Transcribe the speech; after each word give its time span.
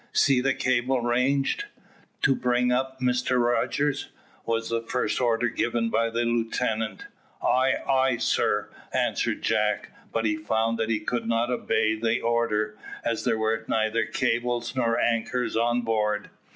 "See 0.13 0.41
the 0.41 0.55
cable 0.55 0.99
ranged, 1.01 1.65
to 2.23 2.33
bring 2.33 2.71
up, 2.71 2.99
Mr 3.01 3.39
Rogers," 3.39 4.09
was 4.47 4.69
the 4.69 4.81
first 4.81 5.21
order 5.21 5.47
given 5.47 5.91
by 5.91 6.09
the 6.09 6.25
lieutenant. 6.25 7.05
"Ay, 7.39 7.75
ay, 7.87 8.17
sir," 8.17 8.69
answered 8.91 9.43
Jack, 9.43 9.91
but 10.11 10.25
he 10.25 10.37
found 10.37 10.79
that 10.79 10.89
he 10.89 10.99
could 10.99 11.27
not 11.27 11.51
obey 11.51 11.93
the 11.93 12.19
order, 12.19 12.75
as 13.05 13.25
there 13.25 13.37
were 13.37 13.63
neither 13.67 14.07
cables 14.07 14.75
nor 14.75 14.99
anchors 14.99 15.55
on 15.55 15.81
board. 15.83 16.31